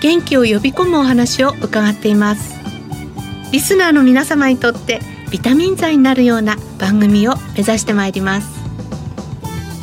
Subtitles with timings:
[0.00, 2.58] 元気を呼び込むお話を伺っています。
[3.52, 5.00] リスナーの皆様にとって
[5.30, 8.48] ビタミン剤になるような番組を目指してまいります。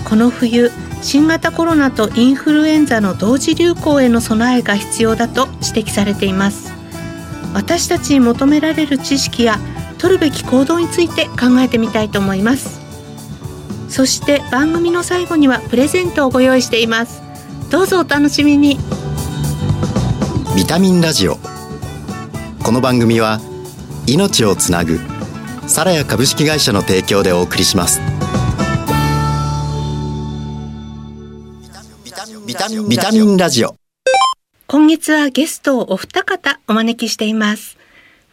[0.07, 0.71] この冬
[1.01, 6.73] 新型コロナとインフルエンザの同時流行への備えが必要だと指摘されています。
[7.53, 9.59] 私たちに求められる知識や
[9.97, 12.79] 取るべき行動について考えてみたいと思います。
[13.89, 17.21] そして番組の最後にはプレゼントをご用意しています。
[17.69, 18.77] どうぞお楽しみに。
[20.57, 21.37] ビタミンラジオ。
[22.63, 23.39] この番組は
[24.07, 24.99] 命をつなぐ
[25.67, 28.01] サラヤ株式会社の提供でお送りします。
[32.43, 32.55] ビ
[32.97, 33.75] タミンラジオ。
[34.65, 37.77] 今月はゲストをお二方お招きしています。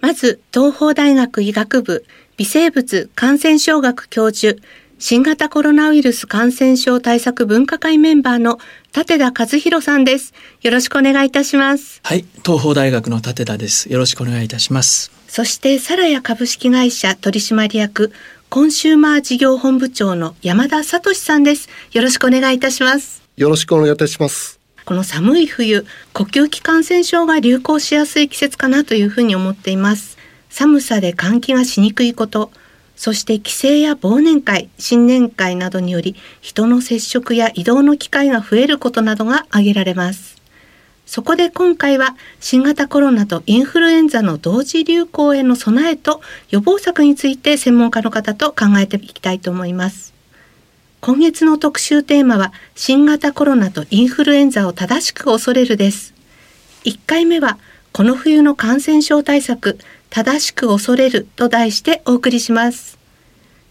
[0.01, 2.07] まず東邦大学医学部
[2.39, 4.59] 微生物感染症学教授
[4.99, 8.59] 新型コロナウイルス感染症対策分科会メンバーの
[8.97, 10.33] 立田和弘さんです。
[10.63, 12.01] よろしくお願いいたします。
[12.05, 13.93] はい、東邦大学の立田です。
[13.93, 15.11] よろしくお願いいたします。
[15.27, 18.13] そしてサラヤ株式会社取締役
[18.49, 21.69] コンシューマー事業本部長の山田聡さんです。
[21.93, 23.23] よろしくお願いいたします。
[23.37, 24.61] よろしくお願いいたします。
[24.85, 30.19] この寒い冬、呼吸器感染症が流行しやすい季節かなというふうに思っています。
[30.51, 32.53] 寒さで換気がしにくいこと、
[32.97, 40.35] そして帰省や忘年会、新年会などにより人の接触や移動の機会が増えることなどが挙げられます。
[41.07, 50.15] そこで今回は新型コロナとインフルエンザの同時流行への備えと予防策について専門家の方と考えていきたいと思います。
[51.01, 56.15] 今月の特集テーマは新型コロナとインフルエンザを正しく恐れるです。
[56.85, 57.59] 1回目は
[57.97, 59.79] この冬の感染症対策
[60.11, 62.99] 正しく恐れると題してお送りします。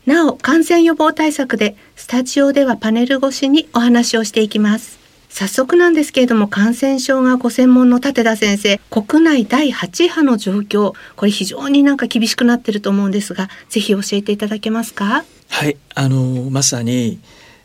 [0.06, 4.98] なお、感染予防対策でスタジオではパネル越しにお話をしていきます。
[5.28, 15.26] 早速なんですけれども感染症がご専門の立田先生国内第8波の状況これ非常になんか厳しくなってると思うんですがぜひ教えていただけますか？
[15.50, 17.20] はいあのまさに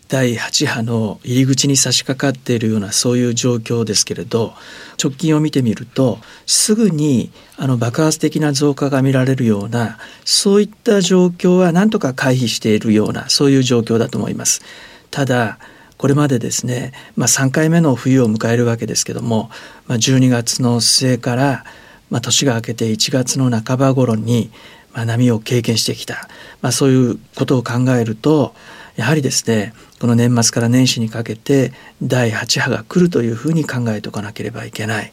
[0.08, 4.54] 第8波の入り口に差し掛かっているようなそういう状況ですけれど
[5.02, 14.62] 直近を見てみるとすぐにあの爆発的な増加が見られるようなそういった状況は何とか回避しているようなそういう状況だと思います。
[15.10, 15.58] ただ
[15.98, 19.50] これまでですね、まあ、3回目の冬を迎えるわけですけども、
[19.88, 21.64] まあ、12月の末から、
[22.08, 24.50] まあ、年が明けて1月の半ば頃に、
[24.94, 26.28] まあ、波を経験してきた、
[26.62, 28.54] まあ、そういうことを考えると
[28.98, 31.72] やはりですねこの年末から年始にかけて
[32.02, 35.12] 第8波が来るというふうに考えておかなければいけない。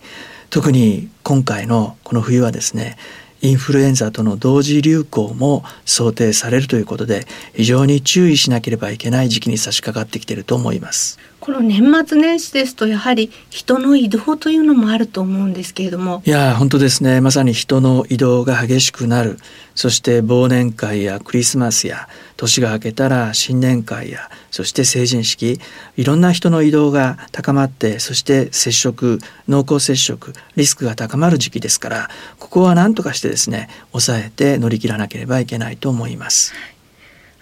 [0.50, 2.97] 特に今回のこの冬はですね
[3.41, 11.19] インフルエンザとの同時流行も想定されるということで非常に注意しなければいけない時期に差し掛かってきていると思います。
[11.45, 16.23] この年末年始ですとやはり人の移動というのもあると思うんですけれども。
[16.25, 17.22] いや本当ですね。
[17.22, 19.38] まさに人の移動が激しくなる。
[19.75, 25.59] そして忘年会やクリスマスや年が明けたら新年会やそして成人式。
[25.97, 36.53] いろんな人の移動が高まってそして接触濃厚接触リスクが高まる時期ですからここは何とかしてですね抑えて乗り切らなければいけないと思います。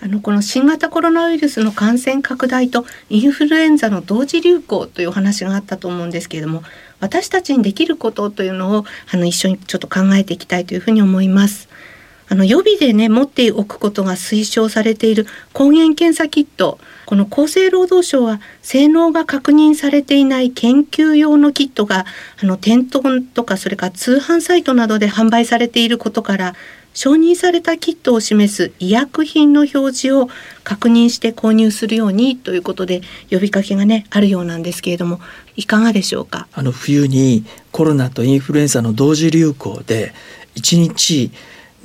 [0.04, 6.62] あのこの新型コロナウイルスの感染拡大とインフルエンザの同時流行というお話があったと思うんですけれども
[7.00, 11.70] 私たちにできることというのをあの一緒にちょっと考えていきたいというふうに思います。
[12.30, 22.06] あの予備でね持っておくことが推奨されている抗原検査キットこの厚生労働省は性能が確認されていない研究用のキットが
[22.42, 26.56] あの店頭とかそれから通販サイトなどで販売されていることから
[26.94, 30.30] 承認されたキットを示す医薬品の表示を
[30.64, 35.20] 確認して購入するようにということで呼びかけがねあるようなんですけれども
[35.56, 36.48] いかがでしょうか？
[36.54, 40.14] あの冬にコロナとインフルエンザの同時流行で
[40.56, 41.32] 1日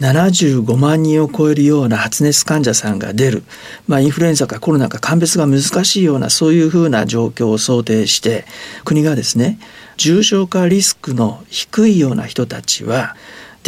[0.00, 3.42] 75万人を超えるような発熱患者さんが出る、
[3.88, 8.44] まあ、インフルエンザかコロナか鑑別が難しいようなそういうふうな状況を想定して
[8.84, 9.58] 国がですね
[9.96, 13.16] 重症化リスクの低いような人たちは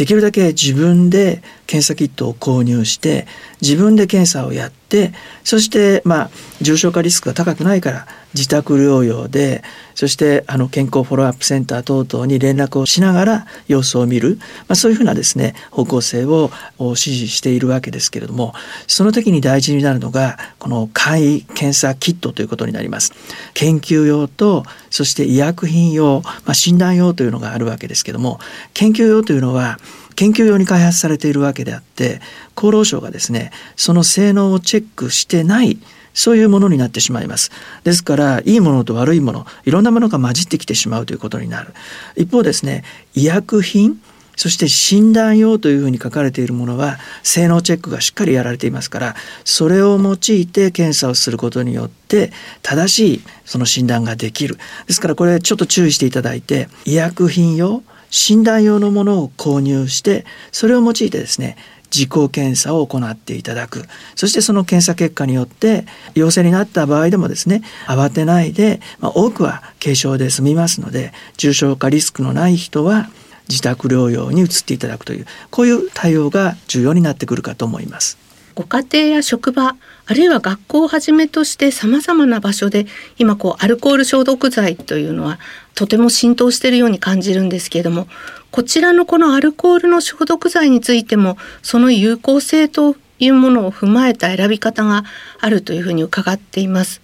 [0.01, 3.27] できるだけ自分で検査キットを購入して
[3.61, 5.13] 自分で検査をやって
[5.45, 6.29] そしてまあ
[6.59, 9.63] 重症化リスクが高くないから自宅療養で
[9.95, 14.37] そしてあの健康フォローアップセンター等々に連絡をしながら様子を見る、
[14.67, 18.53] まあ、そういうふうなですね方向性を指示しているわけですけれども
[18.87, 23.13] その時に大事になるのがこの簡易検査キットということになります。
[23.53, 28.41] 研究用とそして医薬品用、まあ、診断用というのがあるわけですけども
[28.73, 29.77] 研究用というのは
[30.21, 32.21] 研究用に開発されているわけであって
[32.55, 35.79] 厚労省がですねその性能をチェックしてない
[36.13, 37.51] そういうものになってしまいます。
[37.85, 41.73] ですから、いいものと悪いもの、いろんなものが混じってきてしまうということになる。
[42.17, 42.83] 一方ですね、
[43.15, 44.01] 医薬品、
[44.35, 52.31] そして診断用というふうに書かれているものは性能チェックがしっかりやられていますからそれを用いて検査をすることによって
[52.63, 54.57] 正しいその診断ができる
[54.87, 61.57] ですからこれちょっと注意していただいて医薬品用診断用のものを購入してそれを用いてですね
[61.93, 63.83] 自己検査を行っていただく
[64.15, 73.09] そしてその検査結果によって陽性になった場合でもですね慌てないで、まあ、多くは軽症で済みますので重症化リスクのない人は
[73.49, 78.17] 自宅療養に移っていただくというこういう対応が重要になってくるかと思います。
[78.55, 79.75] ご家庭や職場
[80.05, 82.85] あるいは学校をはじめとしてさまざまな場所で
[83.17, 85.39] 今こうアルコール消毒剤というのは
[85.75, 88.07] とても浸透しているように感じるんですけれども
[88.51, 95.05] こちらのこのアルコールの消毒剤についてもその有効性というものを踏まえた選び方が
[95.39, 97.01] あるというふうに伺っています。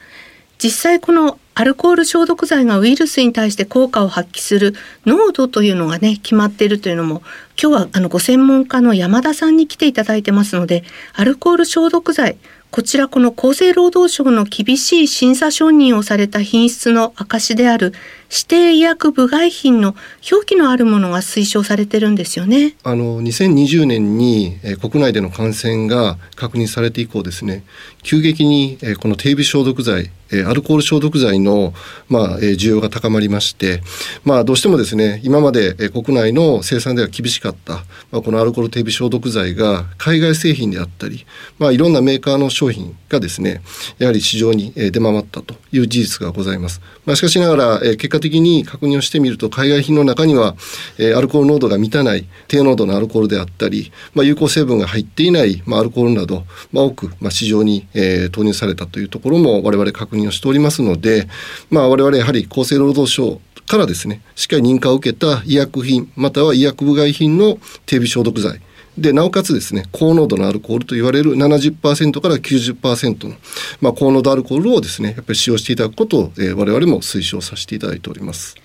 [0.57, 4.75] 実際このアルコール消毒剤がウイルスに対して効果を発揮する
[5.07, 7.23] 濃度というのがね決まっているというのも
[7.59, 10.83] 今日はあのご専門家の山田さんに来ていただいてますので
[11.15, 12.37] アルコール消毒剤
[12.69, 17.91] こちらこの厚生労働省の厳しい審査承認をされた品質の証である
[18.29, 19.95] 指定医薬部外品の
[20.31, 22.75] 表記のあるものが推奨されてるんですよね。
[22.83, 27.63] あの2020年に、え国内での感染が確認されて以降ですね
[28.03, 31.73] 急激に、えこの手指消毒剤えアルコール消毒剤の、
[32.09, 33.81] まあ、え需要が高まりまして、
[34.23, 41.25] まあ、どうしてもですね今まで、え国内の生産では厳しかった、まあ、このアルコール手指消毒剤が海外製品であったり、
[41.59, 43.61] まあ、いろんなメーカーの商品がですね
[43.97, 46.81] やはり市場に出回ったという事実がございます。
[47.05, 50.55] まあ、しかしながら、え結果的に確認をしてみると海外品の中には、
[50.97, 61.27] えアルコール濃度が満たない低濃度のアルコールであったり、まあ、有効成分が入っていない、まあ、アルコールなど、まあ、多く、まあ、市場に、え投入されたというところも我々確認をしておりますので、
[61.69, 68.61] まあ、我々やはり厚生労働省からですねしっかり認可を受けた医薬品または医薬部外品の手指消毒剤
[68.97, 73.35] でなおかつですね高濃度のアルコールと言われる70%から90%の、
[73.79, 78.55] まあ、高濃度アルコールをですねやっぱり使用していただくことを、えー、我々も推奨させていただいております。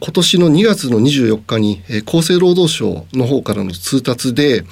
[0.00, 4.64] 今年の2月の24日に、厚生労働省の方からの通達で、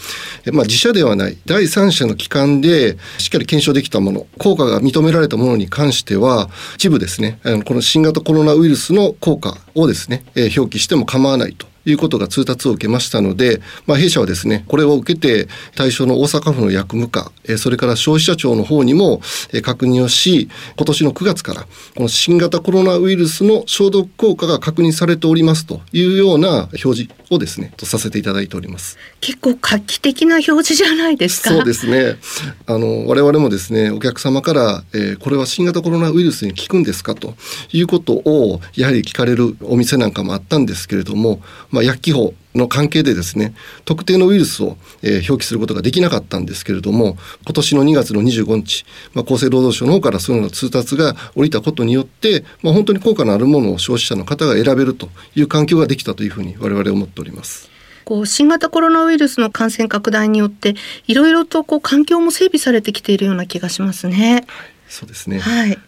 [0.52, 10.24] まあ、自社ではない第三者の機関でしっかり検証できたもの効果が認められたものに関しては一部ですねこの新型コロナウイルスの効果をですね、
[10.56, 11.69] 表記しても構わないと。
[11.90, 19.20] いうことが通達を受けましたので、まあ、弊社はですね、これを受けて対象の大阪府の薬務課、それから消費者庁の方にも
[19.62, 21.66] 確認をし、今年の9月から、
[21.96, 28.98] この新型コロナウイルスの消毒効果が確認されておりますというような表示をですね、とさせていただいております。
[29.20, 31.50] 結構画期的な表示じゃないですか？
[31.50, 32.16] そうですね。
[32.66, 37.34] あの、我々もですね、お客様から、えー、これは新型コロナウイルスに効くんですかと
[37.72, 41.42] いうことを、やはり聞かれるお店なんかもあったんですけれども、
[41.80, 43.54] まあ、薬機法の関係でですね
[43.86, 48.84] 特定のウイルスを、えー、表記することができなかったんですけれども今年の2月の25日、
[49.14, 57.70] まあ、厚生労働省の方からそういうの通達が下りたことによって、まあ、本当に効果のあるものを消費者の方が選べるという環境ができたというふうに我々思っております。
[58.04, 60.74] こう新型コロナウイルスの感染拡大によって
[61.06, 64.32] いろいろとこう環境も整備されてきているような気がしますね。
[64.48, 65.38] はい、そうですね。
[65.38, 65.78] はい。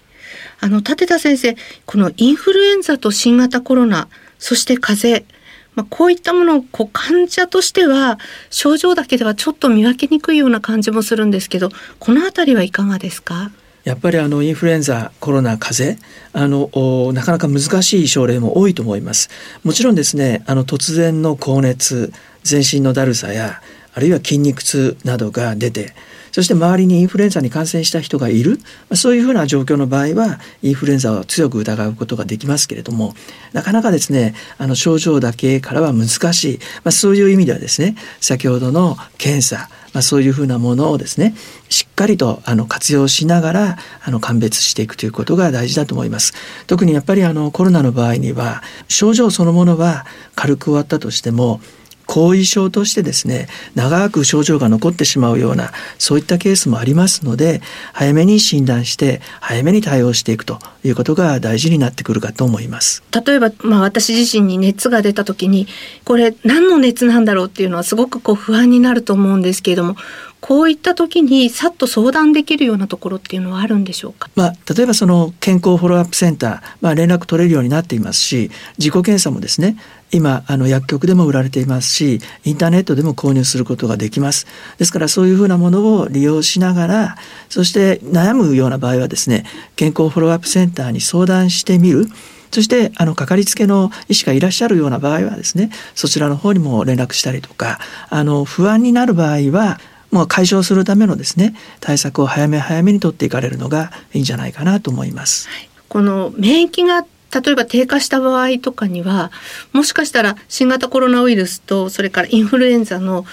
[0.61, 1.57] あの立田先生、
[1.87, 4.09] このインフルエンザと新型コロナ、
[4.39, 5.42] そして風邪
[5.75, 8.19] まあ、こういったものをこう患者としては
[8.50, 13.50] 症状だけではちょっと見分けにくいような感じもするんですけどこの辺りはいかがですか？
[13.85, 19.29] やっぱりあのインフルエンザコロナ風邪あのなかなか難しい症例も多いと思います。
[19.64, 22.12] もちろんですねあの突然の高熱
[22.45, 23.61] 全身のだるさや
[23.95, 25.95] あるいは筋肉痛などが出て
[26.33, 28.59] そして周りにインフルエンザに感染した人がいる。
[28.95, 33.15] そういうふうな状況の場合はインフルエンザを強く疑うことができますけれども
[33.53, 41.35] なかなかですねあの症状だけからは難しい、まあ、そういう意味ではですね先ほどの検査まあ、そういうふうなものをですね
[41.69, 46.33] しっかりとあの活用しながらあの鑑別していくということが大事だと思います。
[46.67, 51.61] 特にやっぱりあのコロナの場合には症状そのものは軽く終わったとしても
[52.07, 57.61] 後遺症としてですね長く症状が残ってしまうようなそういったケースもありますので
[57.93, 63.03] 早めに診断して早めに対応していくということが大事になってくるかと思います。
[63.27, 65.67] 例えば、まあ、私自身に熱が出た時に
[66.05, 69.97] これ何の熱なんだろうっていうのはすごくこう不安になると思うんですけれども
[70.43, 79.77] こういった時にさっと相談できるようなところっていうのはあるんでしょうか、まあ、例えばその健康フォローアップセンター、まあ、連絡取れるようになっていますし自己検査もですね
[80.11, 84.47] 今あの薬局でも売られていますしインターネットでも購入することができます。
[84.79, 87.17] ですからそういうふうなものを利用しながら
[87.49, 89.47] そして悩むような場合はですね
[89.77, 92.09] 健康フォローアップセンターに相談してみる。
[92.51, 97.79] そしてあのかかりつけの医師がいらっしゃるような場合はですねそちらの方にも連絡したりとか
[98.11, 99.81] あの不安になる場合は
[100.12, 105.49] もう解消するためのですね対策を早め早めに取っていかれるのがいいんじゃないかなと思います。
[105.88, 107.04] この免疫が
[107.35, 109.33] 例えば低下した場合とかには
[109.73, 113.25] もしかしたら新型コロナウイルスとそれからインフルエンザの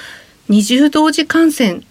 [0.47, 1.81] 二重同時感染っ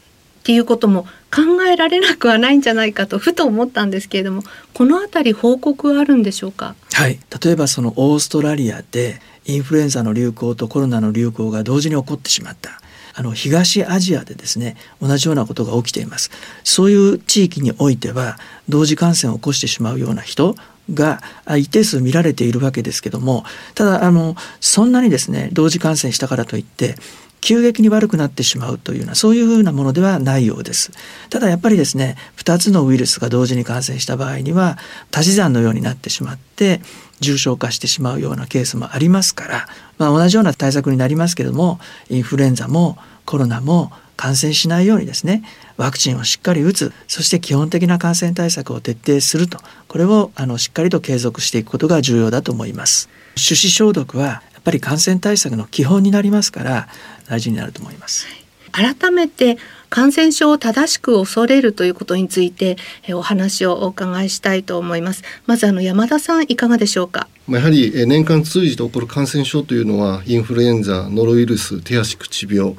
[0.42, 4.42] ていうことも考えられなくはないんじゃないかとふと思ったんですけれども
[4.72, 6.74] この辺り報告はあるんでしょうか？
[6.94, 7.20] はい。
[7.44, 12.80] 例えばそのオーストラリアでインフルエンザの流行とコロナの流行が同時に起こってしまった
[13.18, 16.30] あの東アジアでですね同じようなことが起きています。
[16.62, 20.54] そういう地域においては同時感染を起こしてしまうような人
[20.94, 21.20] が
[21.56, 23.44] 一定数見られているわけですけども
[23.74, 26.94] ただあのそんなにですね同時感染したからといって
[27.40, 30.92] 急激に悪くなってしまうというようなそういうふうなものではないようです。
[31.28, 34.78] ただやっぱりですね2つのウイルスが同時に感染した場合には
[35.12, 36.80] 足し算のようになってしまって
[37.20, 45.44] 重症化してしまうようなケースもありますから、まあ、同じような対策になりますけれどもインフルエンザもコロナも感染しないようにですね
[45.76, 53.08] ワクチンをしっかり打つそして基本的な感染対策を徹底するとこれをあのしっかりと継続していくことが重要だと思います。
[53.36, 56.88] 手指消毒はやっぱり感染対策の基本になりますから
[57.28, 58.26] 大事になると思います。
[58.72, 59.56] 改めて
[59.90, 62.76] 感染症を正しく恐れるということについて
[63.10, 67.28] お話をお伺いしたいと思いますまずあの山田さんいかがでしょうか？
[67.48, 72.74] やはり年間通じて起こる感染症というのはインフルエンザノロウイルス手足口病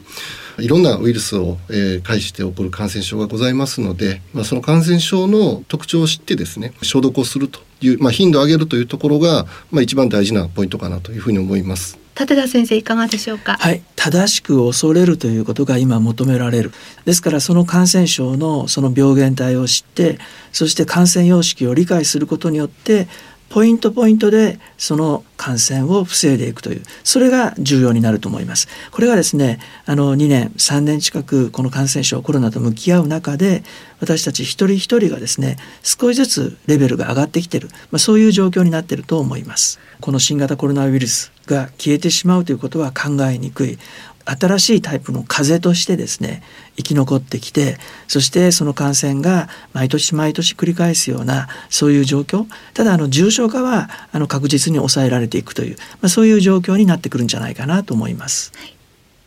[0.60, 11.98] いろんなウイルスを、え、介して起こる感染症がございますので、まあ、その感染症の特徴を知ってですね消毒をするという、まあ、頻度を上げるというところが、まあ、一番大事なポイントかなというふうに思います。
[12.20, 13.58] 立田先生いかがでしょうか？
[13.60, 13.82] はい。
[13.96, 16.74] 正しく恐れるということが今求められる。
[17.06, 20.20] ですからその感染症のその病原体を知って
[20.52, 23.08] そして感染様式を理解することによって
[23.50, 26.84] ポイントポイントでその感染を防いでいくという。
[27.04, 28.68] それが重要になると思います。
[28.92, 33.64] これがですねあの2年3年近くこの感染症コロナと向き合う中で
[34.02, 39.80] 私たち一人一人がですね少しずつレベルが上がってきている、まあ、そういう状況になっていると思います。
[40.00, 43.78] この新型コロナウイルスが消えてしまうということは考えにくい。
[44.26, 46.44] 新しいタイプの風邪としてですね
[46.78, 47.78] 生き残ってきて
[48.08, 52.46] そしてその感染が毎年毎年繰り返すようなそういう状況。
[52.76, 58.52] ただあの重症化はあの確実に抑えられていくという、まあ、そういう状況になってくるんじゃないかなと思います。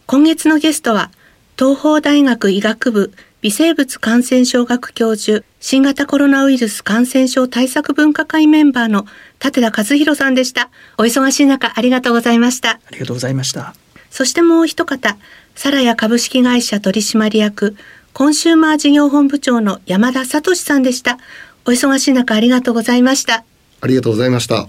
[0.07, 1.11] 今月のゲストは
[1.59, 9.07] 東邦大学医学部微生物感染症学教授新型コロナウイルス感染症対策分科会メンバーの
[9.43, 13.75] 立田和弘さんでしたお忙しい中ありがとうございましたありがとうございました
[14.13, 15.17] そしてもう一方、
[15.55, 17.77] サラヤ株式会社取締役、
[18.13, 21.19] コンシューマー事業本部長の山田聡さんでした。
[21.65, 23.43] お忙しい中ありがとうございました。
[23.81, 24.69] ありがとうございました。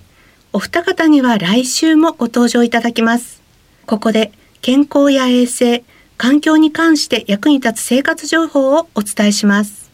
[0.53, 3.42] お二方には来週もご登場いただきます。
[3.86, 5.84] ここで健康や衛生、
[6.17, 9.91] 環境に関して役に立つ生活情報をお伝えします。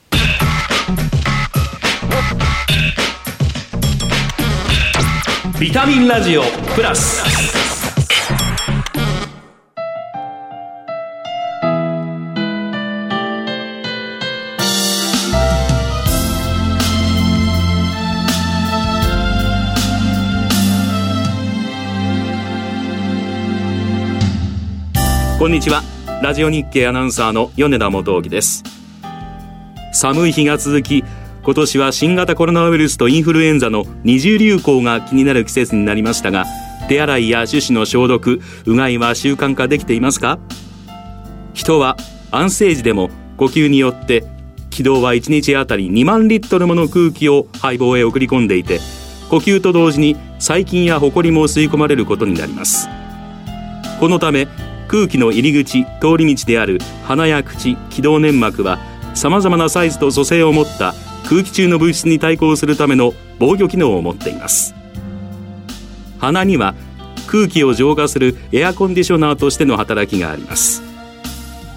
[5.59, 7.21] ビタミンラジオプラス
[25.37, 28.61] こんにちはラジオ日経アナウンサーの米田元樹です。
[29.93, 31.05] 寒い日が続き
[31.43, 36.43] 今年は新型コロナウイルスとインフルエンザの二重流行が気になる季節になりましたが
[36.89, 40.39] 手洗いや手指の消毒うがいは習慣化できていますか？
[41.53, 41.95] 人は
[42.31, 44.25] 安静時でも呼吸によって
[44.71, 48.81] 気道は1日あたり2万リットルもの空気を肺胞へ送り込んでいて
[49.29, 52.89] 呼吸と同時に細菌やホコリも吸い込まれることになります。
[54.01, 54.49] このため
[54.89, 58.79] 空気の入り口通り道である鼻や口気道粘膜は
[59.13, 60.95] さまざまなサイズと組成を持った
[61.29, 64.73] 空気中の物質に対抗するための防御機能を持っています。
[66.17, 66.73] 鼻には
[67.27, 70.81] 空気を浄化するエアコンディショナーとしての働きがあります。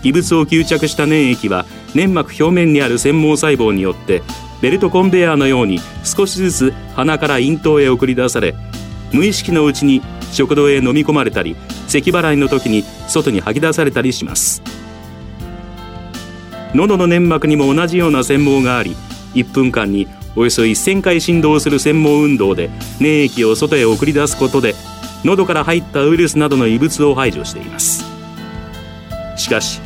[0.03, 4.23] 異物を吸着した粘液は粘膜表面にある繊毛細胞によって
[4.63, 8.55] ベルトコンベヤーのように少しずつ鼻から咽頭へ送り出され
[9.13, 10.01] 無意識のうちに
[10.33, 11.57] 食道へ飲み込まれたり
[12.01, 14.63] 咳払いの時に外に吐き出されたりします。
[16.75, 18.97] 喉の粘膜にも同じような繊毛があり
[19.35, 24.75] 1分間におよそ1000回振動する繊毛運動で粘液を外へ送り出すことで
[25.25, 28.05] 喉から入ったウイルスなどの異物を排除しています。
[29.37, 29.81] しかし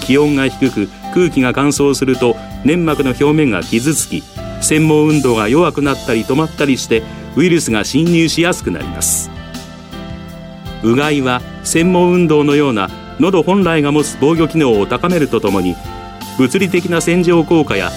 [0.00, 4.22] 気温が低く空気が乾燥すると粘膜の表面が傷つき
[4.60, 7.02] 繊毛運動が弱くなったり止まったりして
[7.36, 9.31] ウイルスが侵入しやすくなります。
[10.82, 15.76] うがいは繊毛運動のような喉本来が持つ防御機能を高めるとともに
[16.38, 17.90] 物理的な洗浄効果や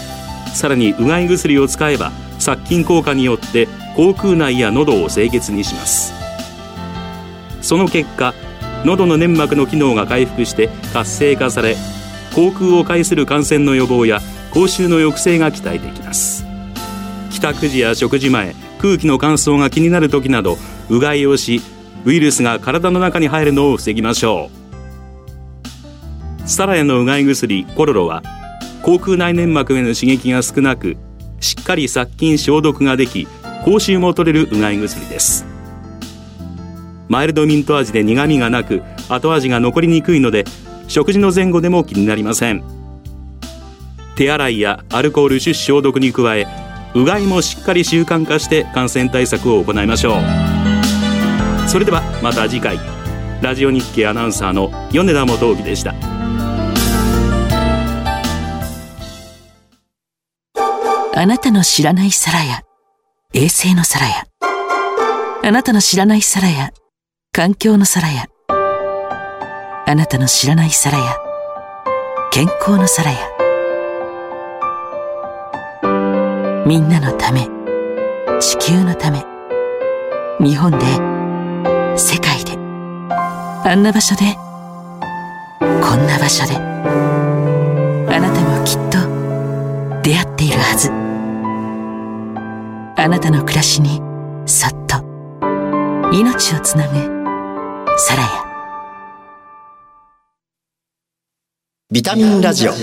[0.54, 6.14] さらにうがい薬を使えば殺菌効果によって口腔内や喉を清潔にします。
[7.62, 8.34] その結果
[8.84, 11.76] 喉の粘膜の機能が回復して活性化され
[12.36, 14.20] 口腔を介する感染の予防や
[14.52, 16.46] 口臭の抑制が期待できます。
[17.32, 20.58] 帰宅時や食事前空気の乾燥が気になる時など
[20.90, 21.62] うがいをし
[22.06, 24.52] ウイルスが体の中に入るのを防ぎましょ
[26.44, 26.48] う。
[26.48, 28.22] サラヤのうがい薬コロロは
[28.84, 30.98] 口腔内粘膜への刺激が少なく
[31.40, 33.28] しっかり殺菌消毒ができ
[33.64, 35.48] 口臭も取れるうがい薬です。
[37.08, 40.46] マイルドミント味で苦味がなく後味が残りにくいので
[40.88, 42.64] 食事の前後でも気になりません。
[44.16, 46.46] 手洗いやアルコール手指消毒に加え
[46.94, 50.55] うがいもしっかり習慣化して感染対策を行いましょう。
[51.68, 52.80] それではまた次回。
[53.42, 55.94] ラジオ日経アナウンサーの米田元興でした。
[61.18, 62.62] あなたの知らない皿や
[63.34, 64.26] 衛星の皿や
[65.44, 66.72] あなたの知らない皿や
[67.32, 68.26] 環境の皿や
[69.88, 71.18] あなたの知らない皿や
[72.32, 73.18] 健康の皿や
[76.68, 77.48] みんなのため
[78.42, 79.26] 地球のため
[80.42, 81.15] 日本で
[81.98, 82.54] 世界で。
[82.58, 84.36] あんな場所で。
[85.60, 86.56] こんな場所で。
[86.56, 89.00] あなたもきっと
[90.02, 90.92] 出会っているはず。
[93.02, 94.02] あなたの暮らしに
[94.46, 94.98] そっと。
[96.12, 96.96] 命をつなぐ。
[97.98, 98.30] サラヤ。
[101.92, 102.74] ビタミンラジオ。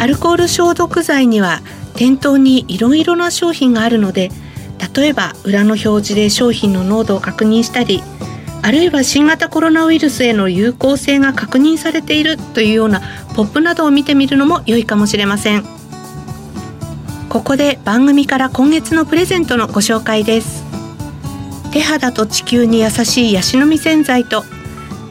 [0.00, 1.62] アルコール消毒剤には
[1.96, 4.30] 店頭にいろいろな商品があるので
[4.96, 8.02] 例えば裏の表示で商品の濃度を確認したり
[8.62, 13.02] あるいは新型コロナウイルスへの有効性が確認されているというような
[13.36, 15.64] ポップなどを見てみるのも良いかもしれません。
[17.28, 20.64] ここで番組から今月のプレゼントのご紹介です。
[21.72, 24.44] 手肌と地球に優しいヤシの実洗剤と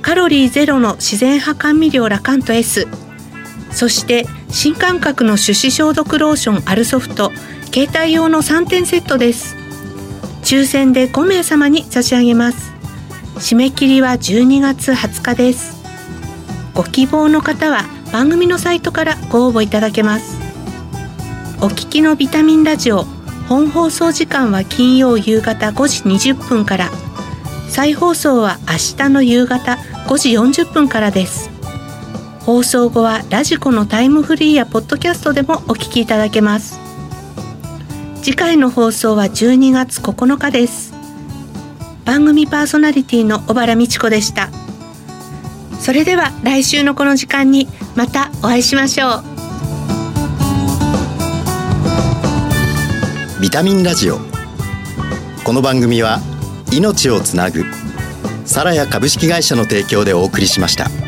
[0.02, 2.88] カロリーゼロの自然派甘味料ラカント S
[3.72, 7.32] そして新感覚の手指消毒ローションアルソフト
[7.74, 9.62] 携帯用の3点セットです。
[10.44, 12.74] 抽選で5名様に差し上げます。
[13.36, 15.82] 締め切りは12月20日です。
[16.74, 20.38] ご希望の方は番組のサイトからご応募いただけます。
[21.62, 23.06] お聞きのビタミンラジオ
[23.48, 26.90] 本放送時間は金曜夕方5時20分から。
[27.70, 31.50] 再放送は明日の夕方5時40分からです。
[32.42, 36.83] 放送後はラジコのタイムフリーやポッドキャストでもお聞きいただけます。
[38.24, 40.94] 次回の放送は12月9日です。
[42.06, 44.50] 番組パーソナリティの小原美智子でした。
[45.82, 49.24] それでは来週のこの時間にまたお会いしましょう。
[53.42, 54.20] ビタミンラジオ。
[55.44, 56.22] この番組は
[56.72, 57.66] 命をつなぐ
[58.46, 61.03] サラヤ株式会社の提供でお送りしました。